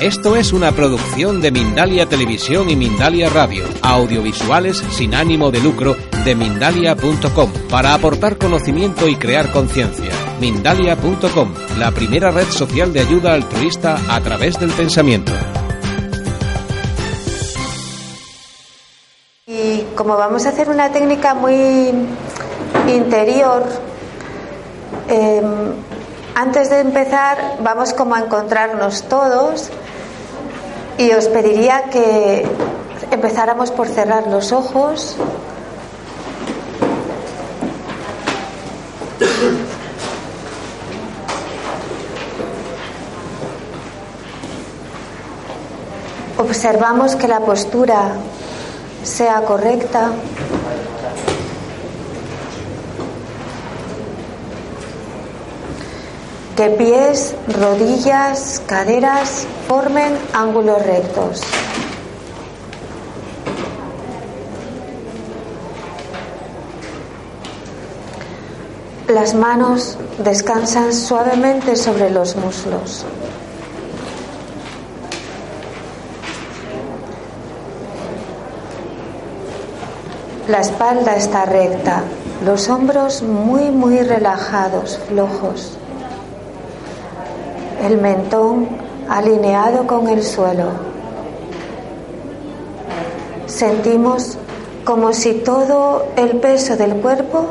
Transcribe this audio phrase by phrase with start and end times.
[0.00, 5.94] Esto es una producción de Mindalia Televisión y Mindalia Radio, audiovisuales sin ánimo de lucro
[6.24, 10.10] de mindalia.com, para aportar conocimiento y crear conciencia.
[10.40, 15.32] Mindalia.com, la primera red social de ayuda altruista a través del pensamiento.
[19.46, 21.92] Y como vamos a hacer una técnica muy
[22.88, 23.64] interior,
[25.08, 25.42] eh,
[26.34, 29.70] antes de empezar vamos como a encontrarnos todos
[30.98, 32.46] y os pediría que
[33.10, 35.16] empezáramos por cerrar los ojos.
[46.38, 48.12] Observamos que la postura
[49.02, 50.10] sea correcta.
[56.60, 61.40] Que pies, rodillas, caderas formen ángulos rectos.
[69.08, 73.06] Las manos descansan suavemente sobre los muslos.
[80.46, 82.02] La espalda está recta,
[82.44, 85.79] los hombros muy muy relajados, flojos.
[87.82, 88.68] El mentón
[89.08, 90.70] alineado con el suelo.
[93.46, 94.38] Sentimos
[94.84, 97.46] como si todo el peso del cuerpo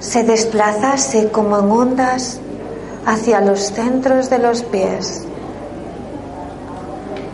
[0.00, 2.40] se desplazase como en ondas
[3.06, 5.22] hacia los centros de los pies,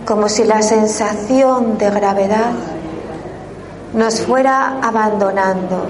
[0.06, 2.52] como si la sensación de gravedad
[3.94, 5.86] nos fuera abandonando,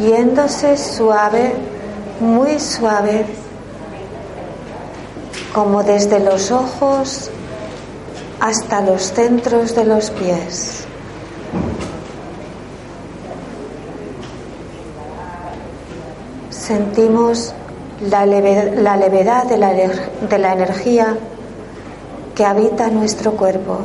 [0.00, 1.54] yéndose suave,
[2.20, 3.26] muy suave,
[5.54, 7.30] como desde los ojos
[8.40, 10.84] hasta los centros de los pies.
[16.50, 17.54] Sentimos
[18.10, 21.16] la, levedad de la, de la energía
[22.34, 23.78] que habita nuestro cuerpo.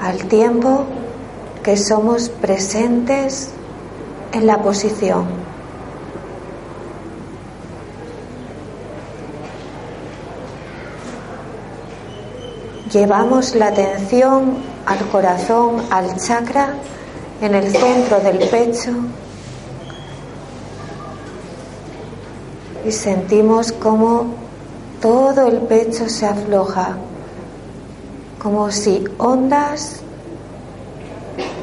[0.00, 0.84] al tiempo
[1.62, 3.50] que somos presentes
[4.32, 5.47] en la posición.
[12.92, 14.56] Llevamos la atención
[14.86, 16.74] al corazón, al chakra,
[17.40, 18.92] en el centro del pecho
[22.84, 24.34] y sentimos como
[25.00, 26.96] todo el pecho se afloja
[28.42, 30.00] como si ondas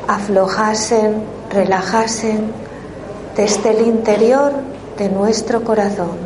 [0.07, 2.51] aflojasen, relajasen
[3.35, 4.53] desde el interior
[4.97, 6.24] de nuestro corazón.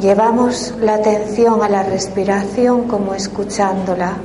[0.00, 4.16] Llevamos la atención a la respiración como escuchándola.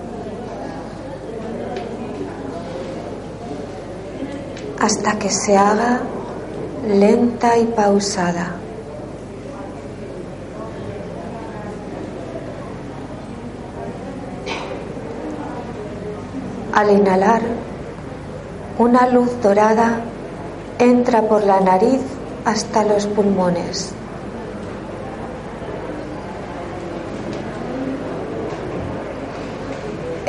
[4.79, 5.99] hasta que se haga
[6.87, 8.53] lenta y pausada.
[16.73, 17.41] Al inhalar,
[18.77, 19.99] una luz dorada
[20.77, 22.01] entra por la nariz
[22.45, 23.93] hasta los pulmones.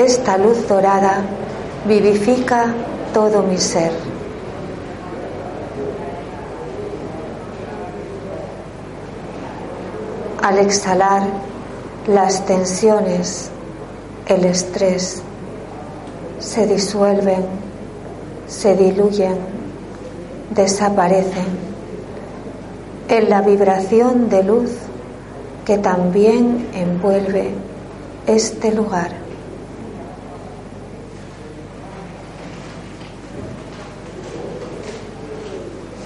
[0.08, 1.20] Esta luz dorada
[1.86, 2.72] vivifica
[3.12, 3.92] todo mi ser.
[10.42, 11.24] Al exhalar,
[12.06, 13.50] las tensiones,
[14.26, 15.20] el estrés
[16.38, 17.44] se disuelven,
[18.46, 19.36] se diluyen,
[20.54, 21.50] desaparecen
[23.10, 24.70] en la vibración de luz
[25.66, 27.50] que también envuelve
[28.26, 29.17] este lugar.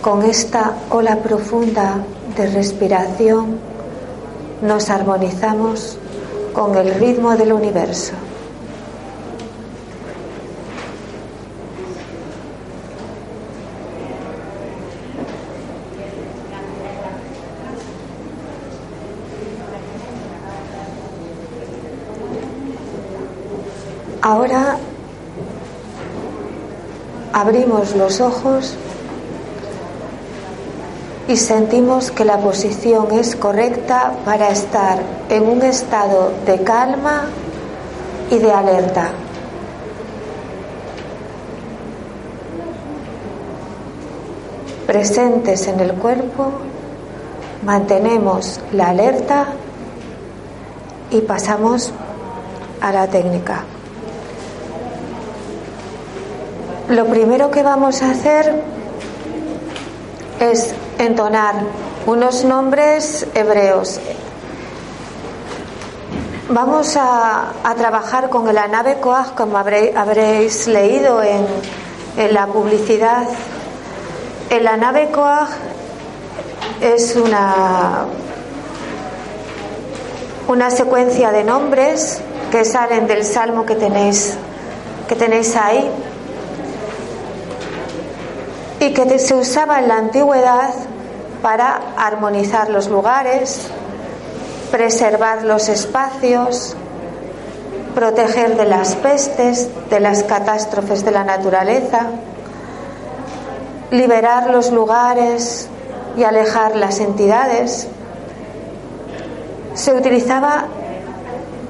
[0.03, 2.05] Con esta ola profunda
[2.37, 3.61] de respiración
[4.61, 5.97] nos armonizamos
[6.53, 8.15] con el ritmo del universo.
[24.21, 24.79] Ahora
[27.33, 28.77] abrimos los ojos
[31.33, 34.99] y sentimos que la posición es correcta para estar
[35.31, 37.23] en un estado de calma
[38.31, 39.13] y de alerta.
[44.87, 46.53] Presentes en el cuerpo,
[47.65, 49.47] mantenemos la alerta
[51.11, 51.95] y pasamos
[52.83, 53.65] a la técnica.
[56.91, 58.55] Lo primero que vamos a hacer
[60.39, 61.55] es entonar
[62.07, 64.01] unos nombres hebreos.
[66.49, 71.47] Vamos a, trabajar con el Anabe Koach, como habréis leído en,
[72.17, 73.27] en, la publicidad.
[74.51, 75.49] El Anabe Koach
[76.81, 78.05] es una,
[80.49, 82.21] una secuencia de nombres
[82.51, 84.35] que salen del salmo que tenéis,
[85.09, 85.91] que tenéis ahí
[88.81, 90.75] y que se usaba en la antigüedad
[91.43, 93.69] para armonizar los lugares,
[94.71, 96.77] preservar los espacios,
[97.95, 102.07] proteger de las pestes, de las catástrofes de la naturaleza,
[103.91, 105.69] liberar los lugares
[106.17, 107.89] y alejar las entidades.
[109.75, 110.67] Se utilizaba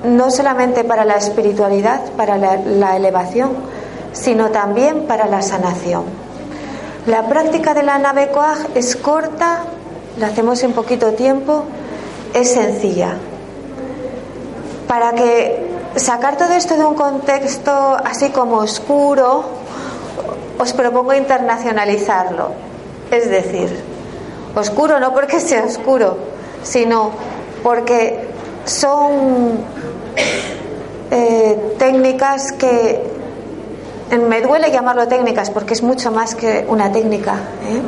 [0.05, 3.51] no solamente para la espiritualidad, para la, elevación,
[4.13, 6.22] sino también para la sanación.
[7.07, 9.65] La práctica de la nave Coag es corta,
[10.19, 11.65] la hacemos en poquito tiempo,
[12.33, 13.17] es sencilla.
[14.87, 15.67] Para que
[15.97, 19.45] sacar todo esto de un contexto así como oscuro,
[20.61, 22.51] os propongo internacionalizarlo.
[23.11, 23.83] Es decir,
[24.55, 26.19] oscuro no porque sea oscuro,
[26.63, 27.11] sino
[27.65, 28.29] porque
[28.65, 29.59] son
[31.11, 33.12] eh, técnicas que
[34.19, 37.35] me duele llamarlo técnicas porque es mucho más que una técnica.
[37.65, 37.83] ¿eh?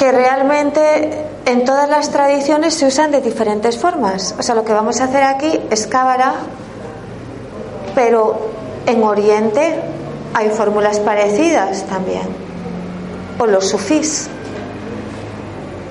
[0.00, 4.34] que realmente en todas las tradiciones se usan de diferentes formas.
[4.38, 6.36] O sea, lo que vamos a hacer aquí es cábala,
[7.94, 8.48] pero
[8.86, 9.78] en Oriente
[10.32, 12.26] hay fórmulas parecidas también,
[13.38, 14.30] o los sufís.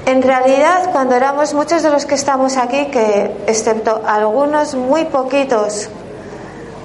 [0.07, 5.87] En realidad, cuando éramos muchos de los que estamos aquí, que excepto algunos muy poquitos,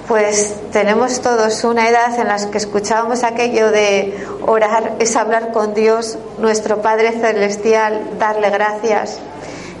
[0.07, 4.15] pues tenemos todos una edad en la que escuchábamos aquello de
[4.45, 9.17] orar es hablar con Dios, nuestro Padre Celestial, darle gracias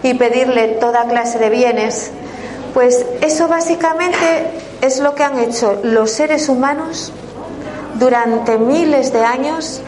[0.01, 2.11] y pedirle toda clase de bienes,
[2.73, 4.51] pues eso básicamente
[4.81, 7.11] es lo que han hecho los seres humanos
[7.95, 9.81] durante miles de años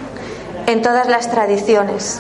[0.68, 2.20] en todas las tradiciones.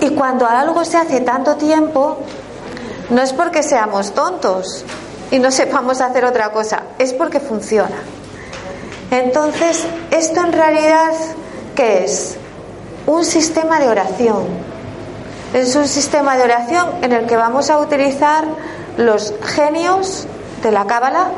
[0.00, 2.18] Y cuando algo se hace tanto tiempo,
[3.10, 4.84] no es porque seamos tontos
[5.34, 7.96] y no sepamos hacer otra cosa, es porque funciona.
[9.10, 11.12] Entonces, esto en realidad,
[11.74, 12.36] ¿qué es?
[13.04, 14.44] Un sistema de oración.
[15.52, 18.44] Es un sistema de oración en el que vamos a utilizar
[18.96, 20.28] los genios
[20.62, 21.32] de la Cábala,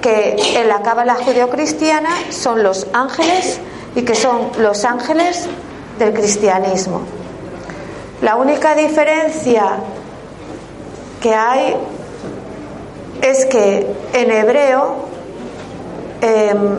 [0.00, 3.60] que en la Cábala judeocristiana son los ángeles
[3.94, 5.46] y que son los ángeles
[5.96, 7.02] del cristianismo.
[8.20, 9.76] La única diferencia
[11.20, 11.76] que hay
[13.22, 14.96] es que en hebreo
[16.20, 16.78] em,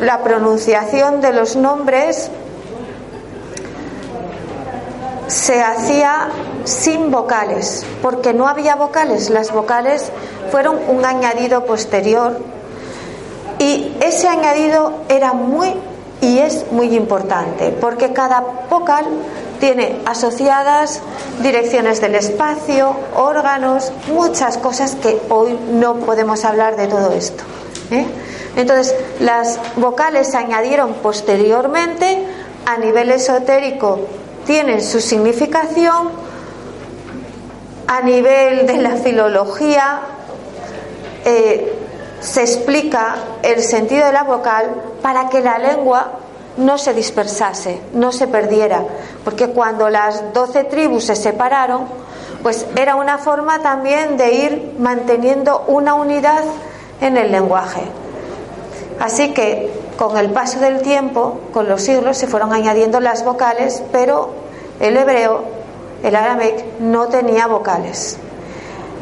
[0.00, 2.30] la pronunciación de los nombres
[5.28, 6.28] se hacía
[6.64, 10.10] sin vocales, porque no había vocales, las vocales
[10.50, 12.38] fueron un añadido posterior
[13.58, 15.74] y ese añadido era muy
[16.20, 19.04] y es muy importante, porque cada vocal
[19.58, 21.00] tiene asociadas
[21.42, 27.44] direcciones del espacio, órganos, muchas cosas que hoy no podemos hablar de todo esto.
[27.90, 28.06] ¿eh?
[28.56, 32.26] Entonces, las vocales se añadieron posteriormente,
[32.64, 34.00] a nivel esotérico
[34.46, 36.10] tienen su significación,
[37.88, 40.00] a nivel de la filología
[41.24, 41.72] eh,
[42.20, 44.70] se explica el sentido de la vocal
[45.02, 46.12] para que la lengua
[46.56, 48.82] no se dispersase, no se perdiera,
[49.24, 51.86] porque cuando las doce tribus se separaron,
[52.42, 56.44] pues era una forma también de ir manteniendo una unidad
[57.00, 57.82] en el lenguaje.
[59.00, 63.82] Así que con el paso del tiempo, con los siglos, se fueron añadiendo las vocales,
[63.92, 64.30] pero
[64.80, 65.44] el hebreo,
[66.02, 68.18] el arameic, no tenía vocales.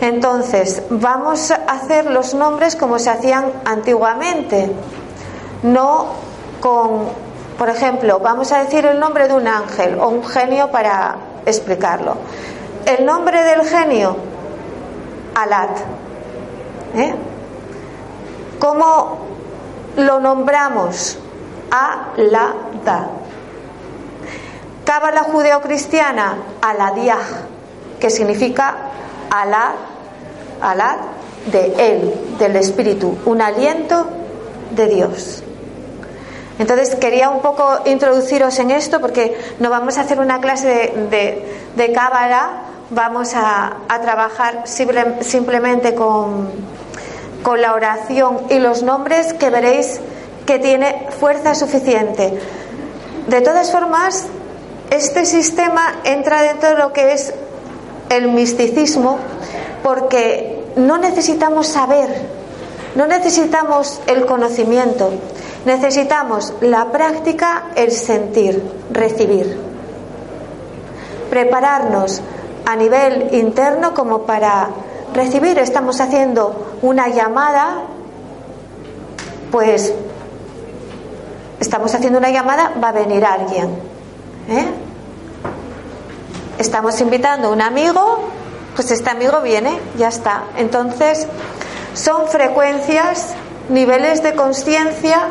[0.00, 4.70] Entonces, vamos a hacer los nombres como se hacían antiguamente,
[5.62, 6.06] no
[6.60, 7.08] con
[7.58, 12.16] por ejemplo, vamos a decir el nombre de un ángel o un genio para explicarlo.
[12.84, 14.16] El nombre del genio,
[15.34, 15.78] Alat.
[16.96, 17.14] ¿eh?
[18.58, 19.18] ¿Cómo
[19.96, 21.18] lo nombramos?
[21.70, 23.08] Alada.
[24.84, 27.18] Cábala judeocristiana, Aladiah,
[27.98, 28.76] que significa
[29.30, 29.74] Alad,
[30.60, 30.96] Alad
[31.46, 34.06] de Él, del Espíritu, un aliento
[34.72, 35.42] de Dios.
[36.58, 41.92] Entonces quería un poco introduciros en esto porque no vamos a hacer una clase de,
[41.92, 46.50] cábala, vamos a, trabajar simplemente con
[47.60, 50.00] la oración y los nombres que veréis
[50.46, 52.38] que tiene fuerza suficiente.
[53.28, 54.26] De todas formas,
[54.90, 57.32] este sistema entra dentro de lo que es
[58.10, 59.18] el misticismo
[59.82, 62.08] porque no necesitamos saber,
[62.94, 65.10] no necesitamos el conocimiento,
[65.64, 69.58] necesitamos la práctica, el sentir, recibir.
[71.30, 72.20] Prepararnos
[72.66, 74.68] a nivel interno como para
[75.14, 75.58] recibir.
[75.58, 77.82] Estamos haciendo una llamada,
[79.50, 79.92] pues
[81.60, 83.68] estamos haciendo una llamada, va a venir alguien.
[84.48, 84.66] ¿eh?
[86.58, 88.20] Estamos invitando a un amigo,
[88.76, 90.44] pues este amigo viene, ya está.
[90.56, 91.26] Entonces,
[91.94, 93.34] son frecuencias,
[93.68, 95.28] niveles de conciencia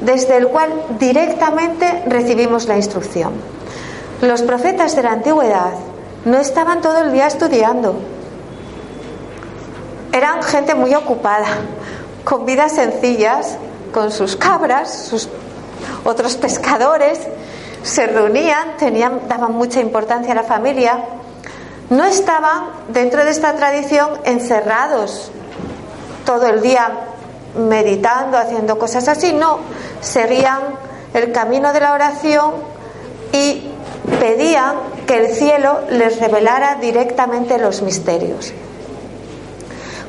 [0.00, 3.32] desde el cual directamente recibimos la instrucción.
[4.20, 5.72] Los profetas de la antigüedad
[6.24, 7.94] no estaban todo el día estudiando.
[10.12, 11.46] Eran gente muy ocupada,
[12.24, 13.56] con vidas sencillas,
[13.92, 15.28] con sus cabras, sus
[16.04, 17.20] otros pescadores,
[17.82, 20.98] se reunían, tenían, daban mucha importancia a la familia.
[21.90, 25.30] No estaban dentro de esta tradición encerrados
[26.24, 26.90] todo el día
[27.56, 29.60] meditando, haciendo cosas así, no,
[30.06, 30.60] seguían
[31.12, 32.54] el camino de la oración
[33.32, 33.62] y
[34.20, 38.52] pedían que el cielo les revelara directamente los misterios.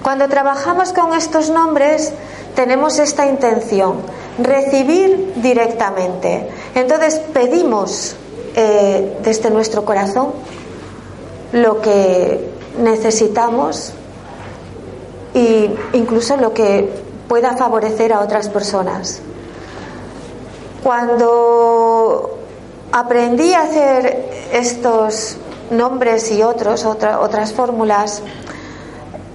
[0.04, 2.14] Cuando trabajamos con estos nombres
[2.56, 3.98] tenemos esta intención,
[4.40, 6.48] recibir directamente.
[6.76, 8.16] Entonces pedimos
[8.56, 10.32] eh, desde nuestro corazón
[11.52, 12.50] lo que
[12.80, 13.94] necesitamos
[15.34, 16.90] e incluso lo que
[17.28, 19.22] pueda favorecer a otras personas.
[20.88, 22.38] Cuando
[22.94, 25.36] aprendí a hacer estos
[25.70, 28.22] nombres y otros, otras fórmulas,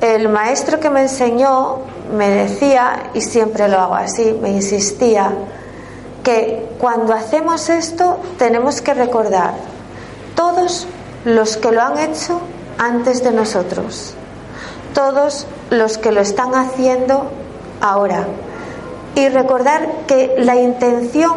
[0.01, 1.81] el maestro que me enseñó
[2.17, 5.31] me decía, y siempre lo hago así, me insistía,
[6.25, 9.53] que cuando hacemos esto tenemos que recordar
[10.35, 10.87] todos
[11.27, 12.41] los que lo han hecho
[12.79, 14.15] antes de nosotros,
[14.95, 17.31] todos los que lo están haciendo
[17.83, 18.27] ahora,
[19.15, 21.35] y recordar que la intención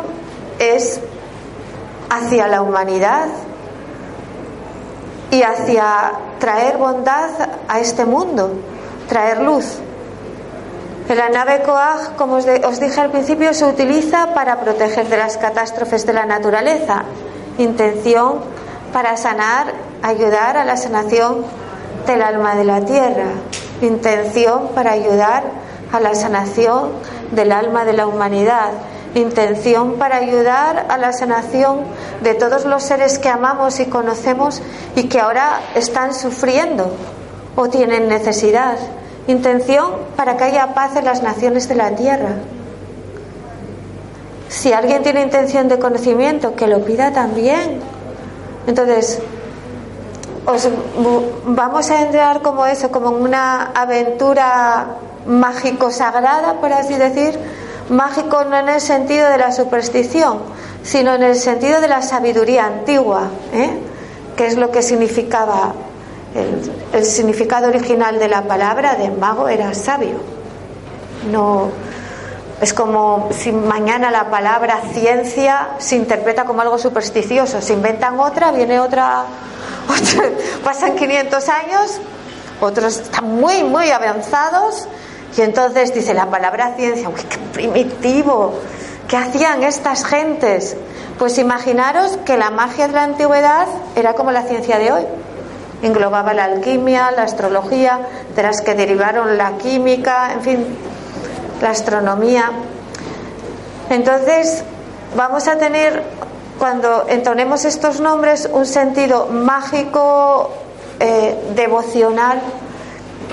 [0.59, 0.99] es
[2.09, 3.27] hacia la humanidad
[5.31, 7.29] y hacia traer bondad
[7.67, 8.53] a este mundo,
[9.09, 9.79] traer luz.
[11.13, 16.05] La nave Coag, como os, dije al principio, se utiliza para proteger de las catástrofes
[16.05, 17.03] de la naturaleza.
[17.59, 18.39] Intención
[18.91, 19.67] para sanar,
[20.01, 21.45] ayudar a la sanación
[22.07, 23.27] del alma de la tierra.
[23.81, 25.43] Intención para ayudar
[25.91, 26.89] a la sanación
[27.31, 28.71] del alma de la humanidad.
[29.13, 31.79] Intención para ayudar a la sanación
[32.21, 34.61] de todos los seres que amamos y conocemos
[34.95, 36.91] y que ahora están sufriendo
[37.55, 38.77] o tienen necesidad
[39.27, 42.35] Intención para que haya paz en las naciones de la tierra.
[44.49, 47.79] Si alguien tiene intención de conocimiento, que lo pida también.
[48.67, 49.19] Entonces,
[50.45, 50.69] os
[51.47, 54.85] vamos a entrar como eso, como en una aventura
[55.25, 57.37] mágico-sagrada, por así decir.
[57.89, 60.39] Mágico no en el sentido de la superstición,
[60.83, 63.77] sino en el sentido de la sabiduría antigua, ¿eh?
[64.35, 65.73] que es lo que significaba
[66.93, 70.19] el, significado original de la palabra de mago era sabio.
[71.31, 71.69] No
[72.61, 78.51] es como si mañana la palabra ciencia se interpreta como algo supersticioso, se inventan otra,
[78.51, 79.25] viene otra,
[80.63, 81.99] pasan 500 años,
[82.61, 84.87] otros están muy, muy avanzados
[85.37, 88.53] y entonces dice la palabra ciencia, uy, qué primitivo,
[89.07, 90.77] ¿qué hacían estas gentes?
[91.19, 95.05] Pues imaginaros que la magia de la antigüedad era como la ciencia de hoy
[95.81, 97.99] englobaba la alquimia, la astrología,
[98.35, 100.65] de las que derivaron la química, en fin,
[101.61, 102.51] la astronomía.
[103.89, 104.63] Entonces,
[105.15, 106.03] vamos a tener,
[106.57, 110.49] cuando entonemos estos nombres, un sentido mágico,
[110.99, 112.41] eh, devocional,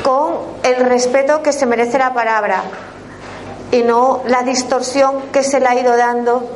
[0.03, 2.63] con el respeto que se merece la palabra
[3.71, 6.49] y no la distorsión que se le ha ido dando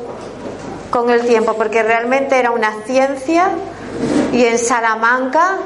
[0.89, 3.49] con el tiempo, porque realmente era una ciencia
[4.31, 5.57] y en Salamanca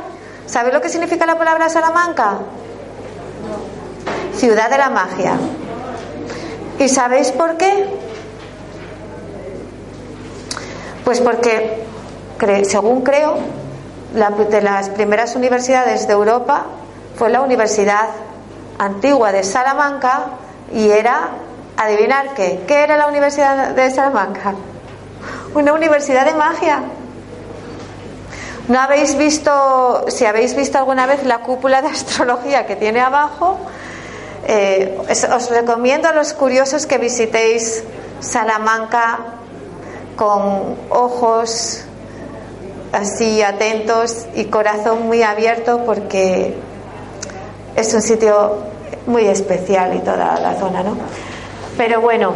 [0.51, 2.39] ¿Sabes lo que significa la palabra Salamanca?
[4.35, 5.35] ciudad de la magia.
[6.77, 7.85] ¿Y sabéis por qué?
[11.05, 11.85] Pues porque,
[12.63, 13.37] según creo,
[14.13, 16.65] de las primeras universidades de Europa
[17.21, 18.07] fue la Universidad
[18.79, 20.23] Antigua de Salamanca
[20.73, 21.29] y era,
[21.77, 24.55] adivinar qué, ¿qué era la Universidad de Salamanca?
[25.53, 26.81] Una universidad de magia.
[28.67, 33.59] ¿No habéis visto, si habéis visto alguna vez la cúpula de astrología que tiene abajo?
[34.47, 37.83] Eh, os recomiendo a los curiosos que visitéis
[38.19, 39.19] Salamanca
[40.15, 41.83] con ojos
[42.91, 46.70] así atentos y corazón muy abierto porque
[47.75, 48.57] es un sitio
[49.07, 50.97] muy especial y toda la zona, ¿no?
[51.77, 52.33] Pero bueno,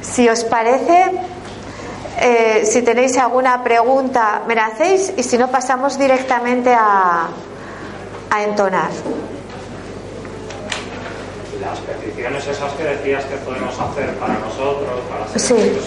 [0.00, 1.12] si os parece,
[2.20, 7.28] eh, si tenéis alguna pregunta, me la hacéis y si no, pasamos directamente a,
[8.30, 8.90] a entonar.
[11.60, 15.78] Las peticiones esas que decías que podemos hacer para nosotros, para hacer sí.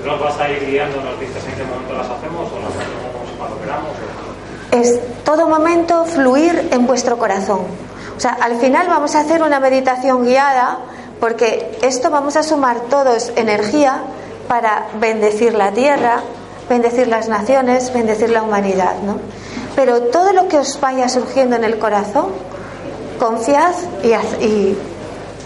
[0.00, 2.70] ¿tú nos vas a ir guiando, nos dices en qué momento las hacemos o las
[2.70, 3.90] hacemos cuando queramos?
[4.70, 7.60] Es todo momento fluir en vuestro corazón.
[8.16, 10.78] O sea, al final vamos a hacer una meditación guiada
[11.20, 14.02] porque esto vamos a sumar todos energía
[14.48, 16.20] para bendecir la tierra,
[16.68, 19.18] bendecir las naciones, bendecir la humanidad, ¿no?
[19.74, 22.26] Pero todo lo que os vaya surgiendo en el corazón,
[23.18, 24.76] confiad y,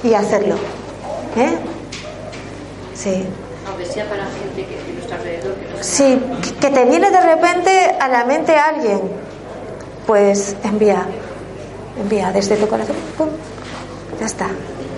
[0.07, 0.55] y, hacerlo.
[1.37, 1.57] ¿eh?
[2.95, 3.25] Sí.
[3.69, 5.55] Aunque sea para gente que, está alrededor.
[5.81, 6.21] sí,
[6.61, 9.01] que te viene de repente a la mente alguien,
[10.07, 11.07] pues envía,
[11.99, 12.97] envía desde tu corazón,
[14.19, 14.49] ya está.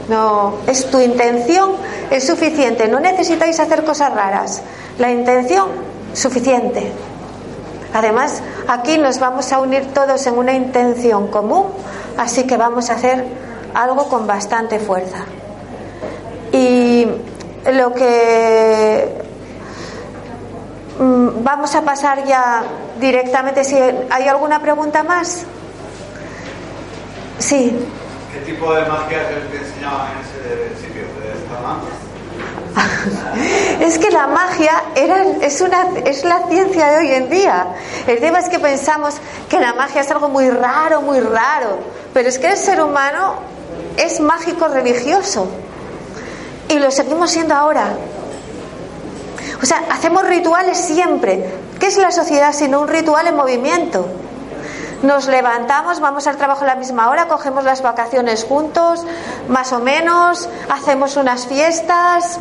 [0.09, 1.73] No, es tu intención,
[2.11, 2.89] es suficiente.
[2.89, 4.63] No necesitáis hacer cosas raras.
[4.99, 5.69] La intención,
[6.13, 6.93] suficiente.
[7.95, 11.67] Además, aquí nos vamos a unir todos en una intención común,
[12.17, 13.25] así que vamos a hacer
[13.75, 15.25] algo con bastante fuerza.
[16.53, 17.07] Y
[17.71, 19.09] lo que
[20.99, 22.63] mm, vamos a pasar ya
[22.99, 25.45] directamente, si hay alguna pregunta más.
[27.43, 27.77] Sí.
[28.33, 31.33] ¿Qué tipo de magia es el que enseñaban en ese sitio de
[33.85, 37.67] es que la magia era, es, una, es la ciencia de hoy en día.
[38.07, 39.17] El tema es que pensamos
[39.51, 41.81] que la magia es algo muy raro, muy raro.
[42.15, 43.35] Pero es que el ser humano
[43.97, 45.49] es mágico religioso.
[46.69, 47.89] Y lo seguimos siendo ahora.
[49.61, 51.45] O sea, hacemos rituales siempre.
[51.81, 54.07] ¿Qué es la sociedad sino un ritual en movimiento?
[55.03, 59.05] Nos levantamos, vamos al trabajo a la misma hora, cogemos las vacaciones juntos,
[59.49, 62.39] más o menos, hacemos unas fiestas,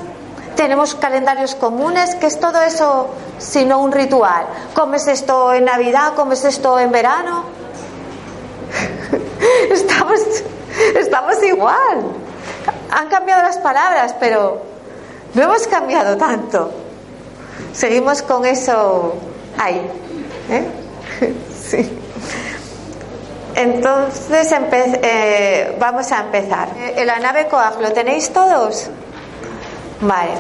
[0.56, 4.46] tenemos calendarios comunes, ¿qué es todo eso sino un ritual?
[4.76, 6.14] ¿Comes esto en Navidad?
[6.16, 7.46] ¿Comes esto en verano?
[9.72, 10.20] estamos,
[10.96, 12.04] estamos igual.
[12.92, 14.62] Han cambiado las palabras, pero
[15.34, 16.72] no hemos cambiado tanto.
[17.74, 19.16] Seguimos con eso
[19.58, 19.82] ahí.
[20.50, 20.68] ¿eh?
[21.70, 22.01] sí.
[23.56, 26.70] Entonces eh, vamos a empezar.
[26.78, 28.90] En la nave Coag, ¿lo tenéis todos?
[30.02, 30.32] Vale.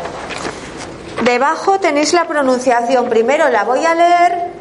[1.23, 3.09] Debajo tenéis la pronunciación.
[3.09, 4.51] Primero la voy a leer,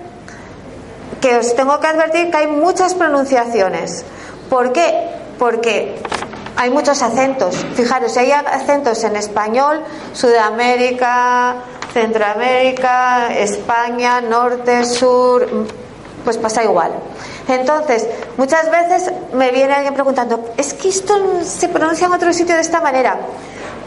[1.20, 4.04] que os tengo que advertir que hay muchas pronunciaciones.
[4.48, 5.08] ¿Por qué?
[5.38, 5.96] Porque
[6.56, 7.56] hay muchos acentos.
[7.74, 9.82] Fijaros, hay acentos en español,
[10.12, 11.56] Sudamérica,
[11.92, 15.66] Centroamérica, España, norte, sur,
[16.24, 16.92] pues pasa igual.
[17.50, 22.54] Entonces, muchas veces me viene alguien preguntando, ¿es que esto se pronuncia en otro sitio
[22.54, 23.18] de esta manera?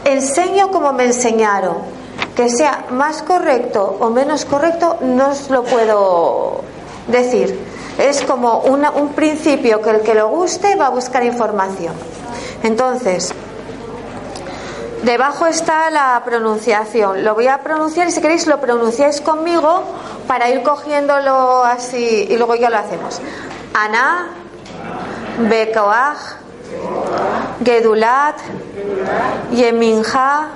[0.04, 2.04] Enseño como me enseñaron.
[2.36, 6.62] Que sea más correcto o menos correcto, no os lo puedo
[7.06, 7.58] decir.
[7.96, 11.94] Es como un principio que el que lo guste va a buscar información.
[12.64, 13.32] Entonces,
[15.04, 17.24] debajo está la pronunciación.
[17.24, 19.82] Lo voy a pronunciar y si queréis lo pronunciáis conmigo
[20.26, 23.20] para ir cogiéndolo así y luego ya lo hacemos.
[23.74, 24.28] Ana,
[25.50, 26.38] Bekoach,
[27.62, 28.38] Gedulat,
[29.50, 30.48] Yeminja,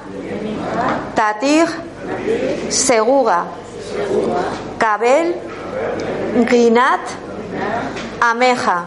[1.17, 1.67] Tatir,
[2.71, 3.47] Seguga,
[4.79, 5.35] Kabel,
[6.47, 7.01] Ginat,
[8.21, 8.87] Ameja,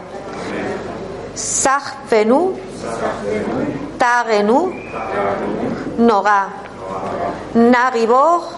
[1.36, 2.56] Sachvenu,
[4.00, 4.72] Tagenu,
[5.98, 6.50] Noga,
[7.54, 8.56] Nagibor,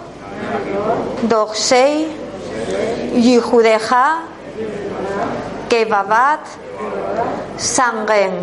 [1.23, 2.09] Dorsei,
[3.15, 4.33] Yihudeja,
[5.69, 6.43] Kebabat,
[7.57, 8.33] Sangen,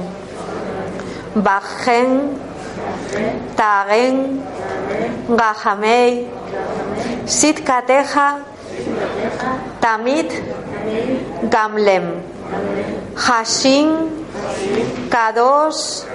[1.35, 2.41] Bajen,
[3.57, 4.43] Taren,
[5.29, 6.27] Gahamei,
[7.27, 8.43] Sitkateja,
[9.81, 10.31] Tamit,
[11.51, 12.23] Gamlem,
[13.17, 14.27] Hashin,
[15.11, 16.07] Kados,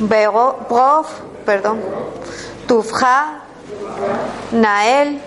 [0.00, 1.80] Brof, perdón,
[2.66, 3.42] Tufja,
[4.52, 5.18] Nael,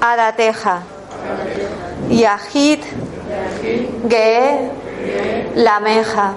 [0.00, 0.82] Adateja,
[2.08, 2.80] Yahid,
[4.08, 4.70] Ge,
[5.56, 6.34] Lameja,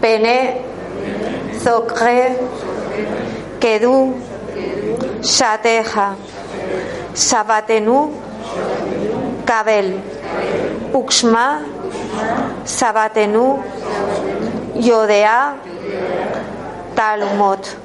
[0.00, 0.62] Pene,
[1.52, 2.36] Zokre,
[3.60, 4.14] Kedu,
[5.20, 6.16] Shateja,
[7.12, 8.12] Sabatenu,
[9.46, 10.00] Kabel,
[10.92, 11.64] Uxma,
[12.64, 13.62] Sabatenu,
[14.76, 15.56] Yodea,
[16.94, 17.76] Talmot.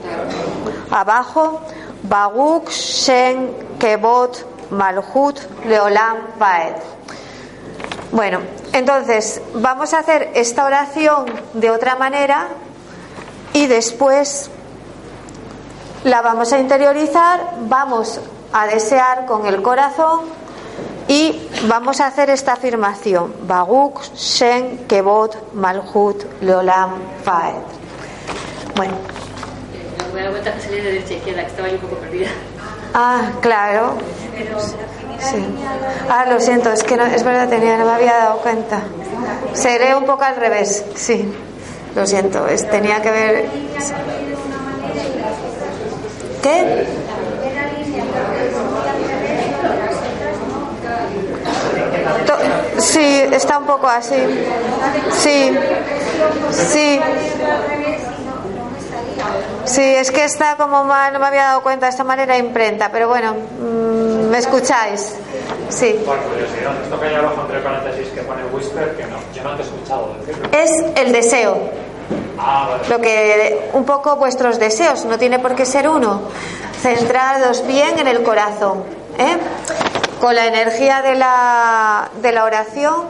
[0.92, 1.62] Abajo,
[2.08, 6.82] Baguk, Shen, Kebot, Malhut, Leolam, Baed.
[8.12, 8.40] Bueno,
[8.74, 12.48] entonces vamos a hacer esta oración de otra manera
[13.54, 14.50] y después
[16.04, 18.20] la vamos a interiorizar, vamos
[18.52, 20.22] a desear con el corazón
[21.08, 23.34] y vamos a hacer esta afirmación.
[23.48, 27.56] Baguk, Shen, Kebot, Malhut, Leolam, Faed.
[28.76, 28.94] Bueno.
[30.16, 32.30] Me doy cuenta que salí de derecha a izquierda, que estaba yo un poco perdida.
[32.94, 33.94] Ah, claro.
[35.20, 35.46] Sí.
[36.10, 38.82] Ah, lo siento, es que no, es verdad, tenía, no me había dado cuenta.
[39.54, 41.32] Seré un poco al revés, sí.
[41.96, 43.46] Lo siento, es, tenía que ver.
[46.42, 46.86] ¿Qué?
[52.78, 54.16] Sí, está un poco así.
[55.18, 55.52] Sí,
[56.52, 57.00] sí.
[59.70, 62.90] Sí, es que está como mal, no me había dado cuenta de esta manera imprenta,
[62.92, 65.14] pero bueno, mm, ¿me escucháis?
[65.70, 66.02] Sí.
[66.06, 69.56] Por curiosidad, esto que hay abajo entre paréntesis que pone whisper, que no, yo no
[69.56, 70.50] te he escuchado decirlo.
[70.52, 71.58] Es el deseo,
[72.40, 72.90] Ah, vale.
[72.90, 76.22] lo que un poco vuestros deseos, no tiene por qué ser uno.
[76.82, 78.84] Centrados bien en el corazón,
[79.20, 79.38] ¿eh?
[80.20, 83.04] Con la energía de la, de la oración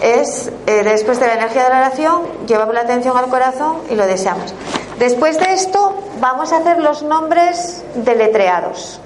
[0.00, 3.94] es eh, después de la energía de la oración llevamos la atención al corazón y
[3.96, 4.54] lo deseamos.
[5.00, 9.00] Después de esto vamos a hacer los nombres deletreados.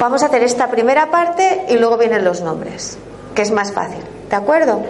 [0.00, 2.96] Vamos a hacer esta primera parte y luego vienen los nombres,
[3.34, 4.02] que es más fácil.
[4.30, 4.80] ¿De acuerdo?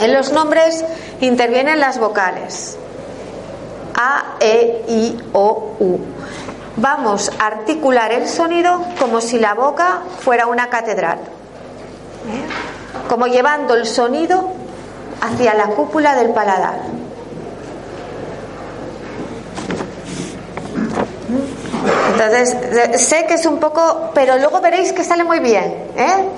[0.00, 0.84] En los nombres
[1.20, 2.78] intervienen las vocales.
[3.96, 5.98] A, E, I, O, U.
[6.76, 11.18] Vamos a articular el sonido como si la boca fuera una catedral.
[11.18, 13.08] ¿Eh?
[13.08, 14.52] Como llevando el sonido
[15.20, 17.03] hacia la cúpula del paladar.
[22.14, 25.90] Entonces, eh, sé que es un poco, pero luego veréis que sale muy bien.
[25.96, 26.28] ¿eh?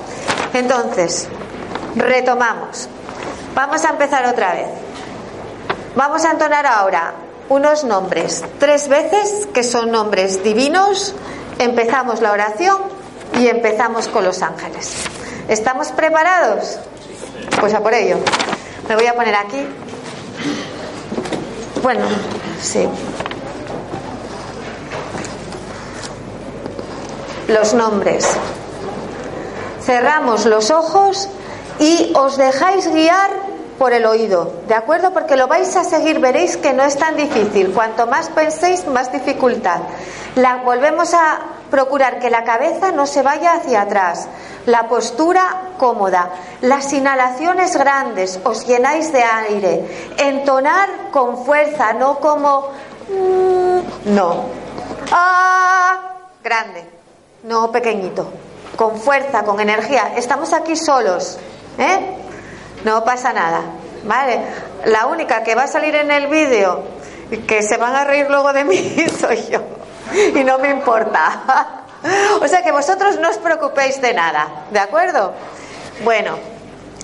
[0.55, 1.29] Entonces,
[1.95, 2.89] retomamos.
[3.55, 4.69] Vamos a empezar otra vez.
[5.95, 7.13] Vamos a entonar ahora
[7.49, 11.15] unos nombres tres veces que son nombres divinos.
[11.59, 12.79] Empezamos la oración
[13.39, 14.95] y empezamos con los ángeles.
[15.49, 16.79] ¿Estamos preparados?
[17.61, 18.17] Pues a por ello.
[18.89, 19.67] Me voy a poner aquí.
[21.83, 22.07] Bueno,
[22.61, 22.89] sí.
[27.49, 28.27] Los nombres.
[29.83, 31.29] Cerramos los ojos
[31.79, 33.31] y os dejáis guiar
[33.79, 35.13] por el oído, ¿de acuerdo?
[35.13, 37.73] Porque lo vais a seguir, veréis que no es tan difícil.
[37.73, 39.81] Cuanto más penséis, más dificultad.
[40.35, 41.39] La, volvemos a
[41.71, 44.27] procurar que la cabeza no se vaya hacia atrás.
[44.67, 46.31] La postura cómoda.
[46.63, 50.11] Las inhalaciones grandes, os llenáis de aire.
[50.19, 52.71] Entonar con fuerza, no como...
[53.09, 54.45] mm, no.
[55.13, 56.96] Ah, grande,
[57.47, 58.29] no pequeñito.
[58.77, 60.13] Con fuerza, con energía.
[60.17, 61.39] Estamos aquí solos.
[61.79, 62.17] ¿Eh?
[62.85, 63.61] No pasa nada,
[64.05, 64.41] ¿vale?
[64.87, 66.83] La única que va a salir en el vídeo
[67.31, 69.61] y que se van a reír luego de mí soy yo.
[70.35, 71.73] Y no me importa.
[72.41, 75.33] O sea que vosotros no os preocupéis de nada, ¿de acuerdo?
[76.05, 76.37] Bueno,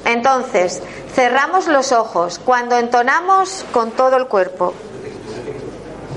[0.05, 0.81] entonces,
[1.13, 4.75] cerramos los ojos cuando entonamos con todo el cuerpo.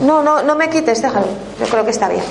[0.02, 1.26] No, no, no me quites, déjalo.
[1.60, 2.22] Yo creo que está bien.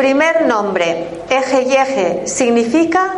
[0.00, 3.12] Primer nombre, eje y eje, significa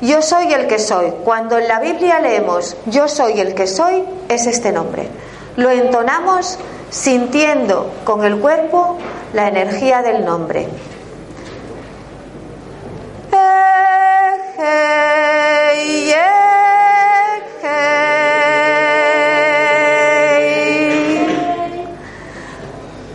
[0.00, 1.12] yo soy el que soy.
[1.22, 5.08] Cuando en la Biblia leemos yo soy el que soy, es este nombre.
[5.54, 6.58] Lo entonamos
[6.90, 8.98] sintiendo con el cuerpo
[9.34, 10.66] la energía del nombre.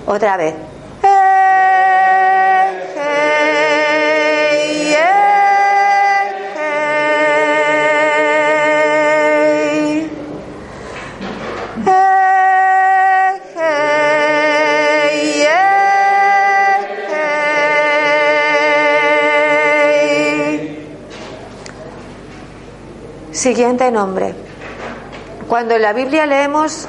[0.06, 0.71] Otra vez.
[23.42, 24.36] Siguiente nombre.
[25.48, 26.88] Cuando en la Biblia leemos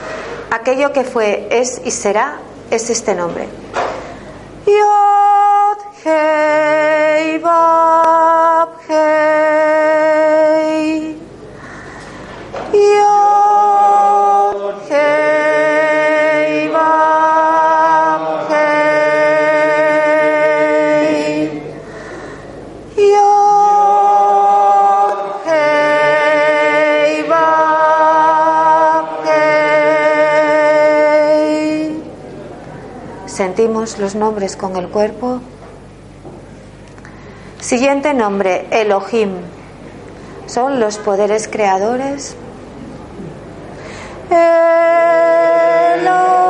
[0.50, 3.48] aquello que fue, es y será, es este nombre.
[4.66, 7.40] Yod, Hei.
[33.42, 35.40] Sentimos los nombres con el cuerpo.
[37.58, 39.30] Siguiente nombre, Elohim.
[40.46, 42.36] Son los poderes creadores.
[44.30, 46.41] Elohim.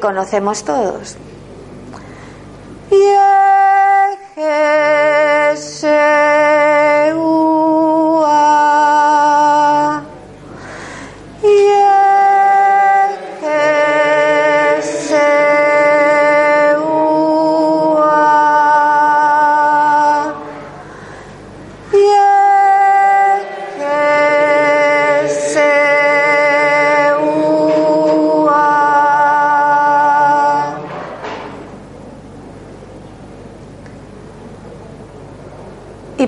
[0.00, 1.16] Conocemos todos.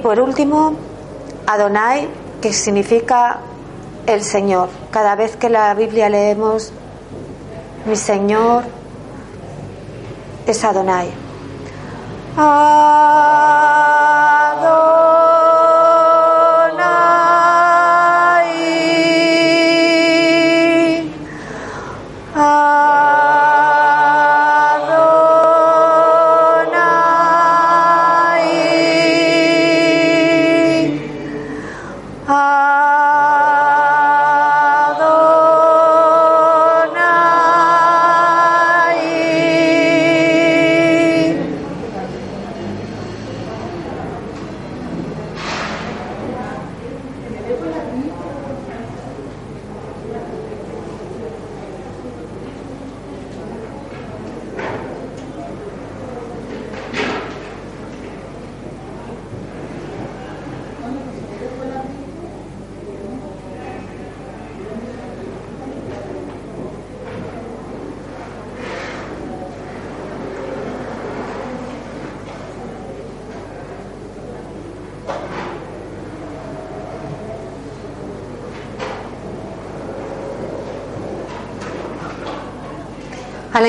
[0.02, 0.74] Por último,
[1.46, 2.08] Adonai,
[2.40, 3.38] que significa
[4.06, 4.68] el Señor.
[4.90, 6.72] Cada vez que la Biblia leemos,
[7.86, 8.64] mi Señor
[10.46, 10.64] es.
[10.64, 11.08] Adonai.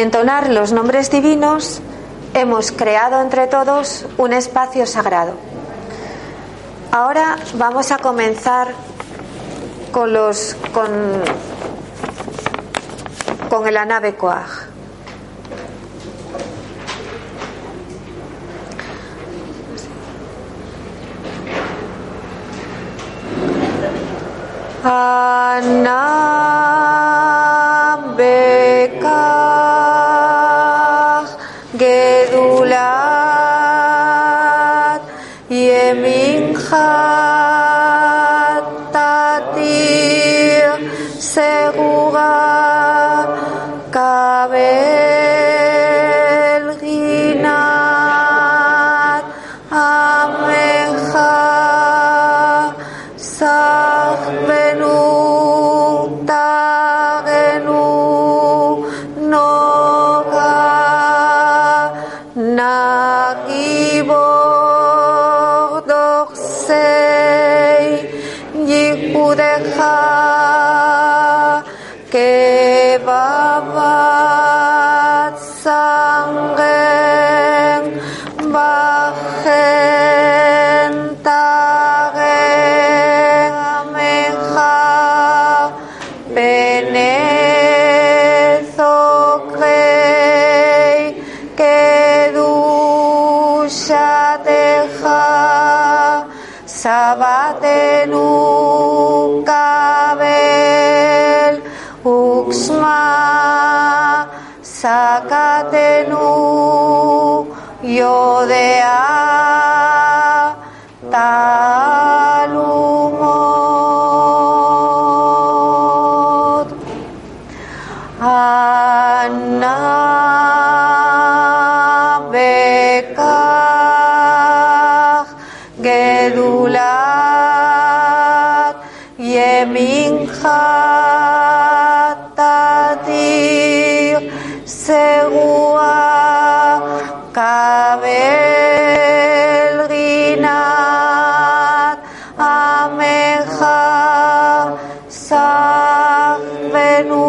[0.03, 1.81] Entonar los nombres divinos,
[2.33, 5.33] hemos creado entre todos un espacio sagrado.
[6.91, 8.67] Ahora vamos a comenzar
[9.91, 10.91] con los con,
[13.49, 14.15] con el Anabe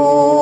[0.05, 0.34] Lord.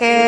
[0.00, 0.27] okay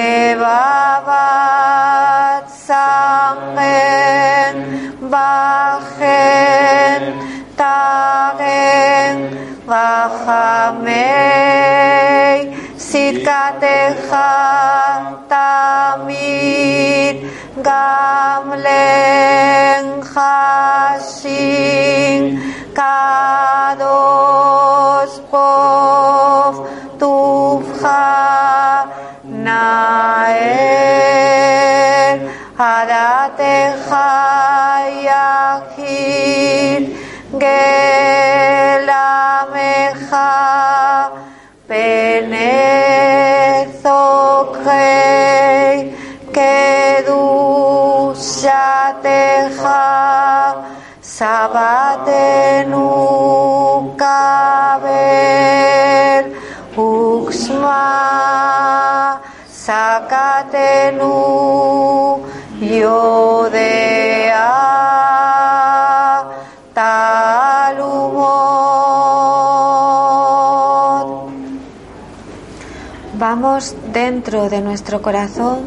[73.21, 75.59] vamos dentro de nuestro corazón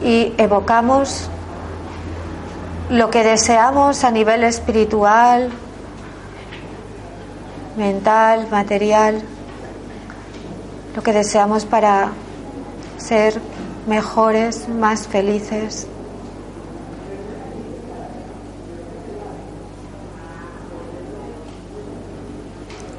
[0.00, 1.28] y evocamos
[2.88, 5.50] lo que deseamos a nivel espiritual,
[7.76, 9.22] mental, material,
[10.94, 12.12] lo que deseamos para
[12.96, 13.40] ser
[13.88, 15.88] mejores, más felices.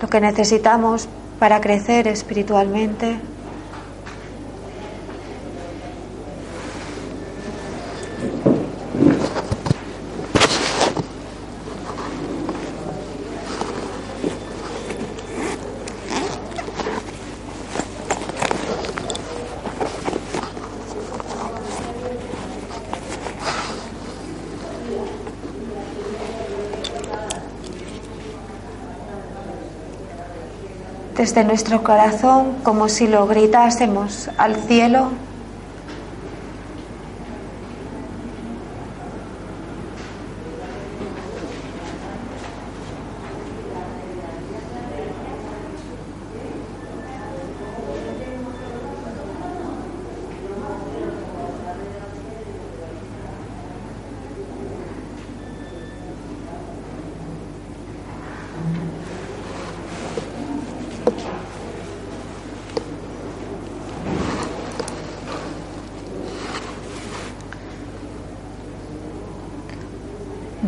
[0.03, 1.07] Lo que necesitamos
[1.39, 3.21] para crecer espiritualmente.
[31.23, 35.07] Desde nuestro corazón como si lo gritásemos al cielo.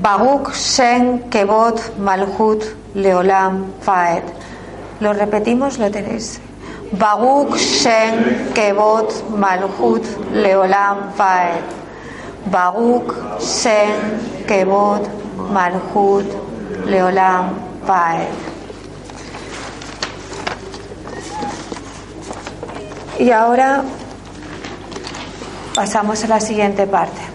[0.06, 2.62] Baruch Shen Kevot Malhut
[2.94, 4.22] Leolam Faed.
[5.00, 6.40] Lo repetimos, lo tenéis.
[6.92, 11.66] Baruch Shen Kevot Malhut Leolam Faed.
[12.52, 15.10] Baruch Shen Kevot
[15.56, 16.30] Malhut
[16.86, 17.56] Leolam
[17.88, 18.30] Faed.
[23.18, 23.84] Y ahora
[25.74, 27.35] pasamos a la siguiente parte.